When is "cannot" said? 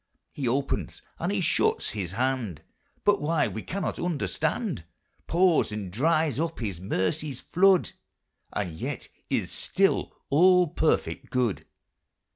3.61-3.99